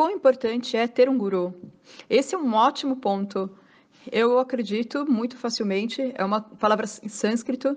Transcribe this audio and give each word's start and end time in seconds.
quão 0.00 0.12
importante 0.12 0.78
é 0.78 0.88
ter 0.88 1.10
um 1.10 1.18
guru. 1.18 1.54
Esse 2.08 2.34
é 2.34 2.38
um 2.38 2.54
ótimo 2.54 2.96
ponto. 2.96 3.50
Eu 4.10 4.38
acredito 4.38 5.04
muito 5.04 5.36
facilmente, 5.36 6.10
é 6.14 6.24
uma 6.24 6.40
palavra 6.40 6.86
em 7.02 7.08
sânscrito, 7.10 7.76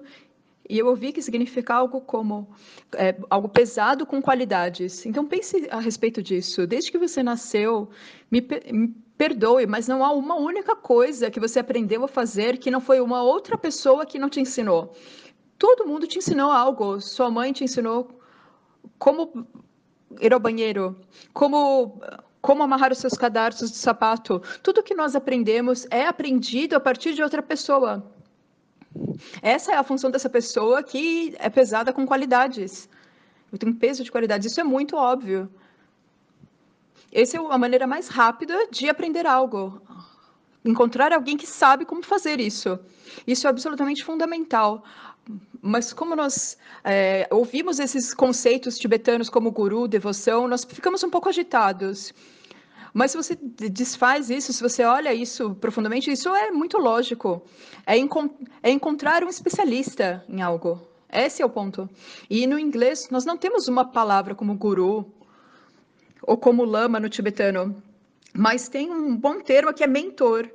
e 0.70 0.80
eu 0.80 0.88
ouvi 0.88 1.12
que 1.12 1.22
significa 1.22 1.76
algo 1.76 2.00
como 2.00 2.48
é, 2.96 3.14
algo 3.30 3.50
pesado 3.50 4.06
com 4.06 4.22
qualidades. 4.22 5.06
Então 5.06 5.28
pense 5.28 5.68
a 5.70 5.82
respeito 5.82 6.24
disso. 6.24 6.66
Desde 6.66 6.94
que 6.94 6.98
você 6.98 7.22
nasceu, 7.22 7.90
me, 8.32 8.40
me 8.72 8.96
perdoe, 9.18 9.68
mas 9.68 9.90
não 9.90 10.02
há 10.02 10.14
uma 10.14 10.36
única 10.36 10.78
coisa 10.78 11.30
que 11.30 11.42
você 11.42 11.60
aprendeu 11.60 12.06
a 12.06 12.08
fazer 12.08 12.58
que 12.58 12.72
não 12.72 12.80
foi 12.80 13.02
uma 13.02 13.22
outra 13.22 13.58
pessoa 13.58 14.06
que 14.06 14.18
não 14.18 14.30
te 14.30 14.40
ensinou. 14.40 14.94
Todo 15.58 15.86
mundo 15.86 16.08
te 16.08 16.20
ensinou 16.20 16.50
algo. 16.50 17.02
Sua 17.02 17.30
mãe 17.30 17.52
te 17.52 17.66
ensinou 17.66 18.18
como 18.98 19.46
ir 20.20 20.34
ao 20.34 20.40
banheiro, 20.40 20.96
como 21.34 22.02
como 22.42 22.62
amarrar 22.62 22.92
os 22.92 22.98
seus 22.98 23.14
cadarços 23.14 23.72
de 23.72 23.78
sapato. 23.78 24.42
Tudo 24.62 24.84
que 24.84 24.94
nós 24.94 25.16
aprendemos 25.16 25.88
é 25.90 26.06
aprendido 26.06 26.76
a 26.76 26.80
partir 26.80 27.14
de 27.14 27.24
outra 27.24 27.42
pessoa. 27.42 28.04
Essa 29.42 29.72
é 29.72 29.76
a 29.78 29.84
função 29.84 30.12
dessa 30.12 30.30
pessoa 30.30 30.84
que 30.84 31.34
é 31.40 31.50
pesada 31.50 31.94
com 31.94 32.06
qualidades. 32.06 32.90
Eu 33.50 33.58
tenho 33.58 33.74
peso 33.74 34.04
de 34.04 34.12
qualidades, 34.12 34.52
isso 34.52 34.60
é 34.60 34.64
muito 34.64 34.98
óbvio. 34.98 35.50
Essa 37.14 37.38
é 37.38 37.40
a 37.40 37.58
maneira 37.58 37.88
mais 37.88 38.10
rápida 38.10 38.68
de 38.70 38.90
aprender 38.90 39.26
algo. 39.26 39.82
Encontrar 40.66 41.12
alguém 41.12 41.36
que 41.36 41.48
sabe 41.48 41.86
como 41.86 42.04
fazer 42.04 42.40
isso. 42.40 42.80
Isso 43.28 43.48
é 43.48 43.50
absolutamente 43.50 44.04
fundamental. 44.04 44.84
Mas 45.62 45.94
como 45.94 46.16
nós 46.16 46.58
é, 46.84 47.28
ouvimos 47.32 47.80
esses 47.80 48.14
conceitos 48.14 48.78
tibetanos 48.78 49.30
como 49.30 49.52
guru, 49.52 49.88
devoção, 49.88 50.48
nós 50.48 50.64
ficamos 50.64 51.04
um 51.04 51.10
pouco 51.10 51.30
agitados. 51.30 52.14
Mas 52.94 53.12
se 53.12 53.18
você 53.18 53.36
desfaz 53.36 54.30
isso, 54.30 54.54
se 54.54 54.62
você 54.62 54.84
olha 54.84 55.14
isso 55.14 55.56
profundamente, 55.56 56.12
isso 56.12 56.30
é 56.36 56.52
muito 56.52 56.78
lógico. 56.78 57.42
É, 57.86 57.98
encont 57.98 58.32
é 58.62 58.70
encontrar 58.70 59.24
um 59.24 59.30
especialista 59.30 60.24
em 60.30 60.42
algo. 60.42 60.80
Esse 61.12 61.42
é 61.42 61.46
o 61.46 61.50
ponto. 61.50 61.90
E 62.30 62.46
no 62.46 62.60
inglês, 62.60 63.10
nós 63.10 63.26
não 63.26 63.38
temos 63.38 63.68
uma 63.68 63.86
palavra 63.86 64.36
como 64.36 64.56
guru 64.56 65.12
ou 66.22 66.38
como 66.38 66.64
lama 66.64 67.00
no 67.00 67.10
tibetano, 67.10 67.82
mas 68.34 68.68
tem 68.68 68.92
um 68.92 69.16
bom 69.16 69.40
termo 69.40 69.74
que 69.74 69.84
é 69.84 69.88
mentor. 69.88 70.50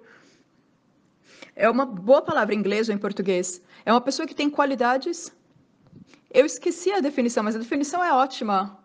É 1.54 1.68
uma 1.70 1.86
boa 1.86 2.22
palavra 2.22 2.54
em 2.54 2.58
inglês 2.58 2.88
ou 2.88 2.94
em 2.94 2.98
português. 2.98 3.62
É 3.84 3.92
uma 3.92 4.00
pessoa 4.00 4.26
que 4.26 4.34
tem 4.34 4.50
qualidades. 4.50 5.32
Eu 6.30 6.44
esqueci 6.44 6.92
a 6.92 7.00
definição, 7.00 7.42
mas 7.42 7.56
a 7.56 7.58
definição 7.58 8.02
é 8.04 8.12
ótima. 8.12 8.78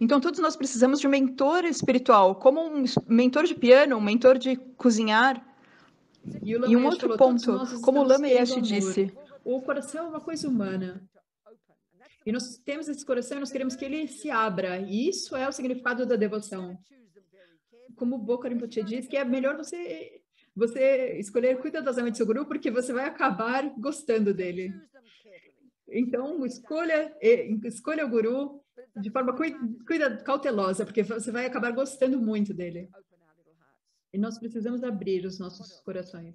Então, 0.00 0.20
todos 0.20 0.40
nós 0.40 0.56
precisamos 0.56 1.00
de 1.00 1.06
um 1.06 1.10
mentor 1.10 1.64
espiritual, 1.64 2.34
como 2.34 2.60
um 2.60 2.84
mentor 3.06 3.44
de 3.44 3.54
piano, 3.54 3.96
um 3.96 4.00
mentor 4.00 4.38
de 4.38 4.56
cozinhar. 4.76 5.42
E, 6.42 6.52
e 6.52 6.76
um 6.76 6.84
outro 6.84 7.16
ponto, 7.16 7.80
como 7.82 8.00
o 8.00 8.04
Lama 8.04 8.28
Yesh 8.28 8.60
disse. 8.60 9.12
O 9.44 9.62
coração 9.62 10.06
é 10.06 10.08
uma 10.08 10.20
coisa 10.20 10.48
humana. 10.48 11.02
E 12.26 12.32
nós 12.32 12.58
temos 12.58 12.88
esse 12.88 13.06
coração 13.06 13.36
e 13.36 13.40
nós 13.40 13.52
queremos 13.52 13.76
que 13.76 13.84
ele 13.84 14.08
se 14.08 14.30
abra. 14.30 14.80
E 14.80 15.08
isso 15.08 15.36
é 15.36 15.48
o 15.48 15.52
significado 15.52 16.04
da 16.04 16.16
devoção. 16.16 16.76
Como 17.94 18.16
o 18.16 18.18
Boca 18.18 18.48
Rinpoche 18.48 18.82
diz, 18.82 19.06
que 19.06 19.16
é 19.16 19.24
melhor 19.24 19.56
você 19.56 20.20
você 20.56 21.18
escolher 21.18 21.60
cuidadosamente 21.60 22.16
seu 22.16 22.24
guru, 22.24 22.46
porque 22.46 22.70
você 22.70 22.90
vai 22.90 23.04
acabar 23.04 23.68
gostando 23.78 24.32
dele. 24.32 24.72
Então, 25.86 26.44
escolha, 26.46 27.14
escolha 27.64 28.06
o 28.06 28.08
guru 28.08 28.64
de 28.96 29.10
forma 29.10 29.36
cuida, 29.36 30.16
cautelosa, 30.24 30.86
porque 30.86 31.02
você 31.02 31.30
vai 31.30 31.44
acabar 31.44 31.72
gostando 31.72 32.18
muito 32.18 32.54
dele. 32.54 32.88
E 34.12 34.18
nós 34.18 34.38
precisamos 34.38 34.82
abrir 34.82 35.26
os 35.26 35.38
nossos 35.38 35.78
corações. 35.80 36.34